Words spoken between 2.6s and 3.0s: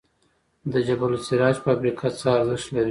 لري؟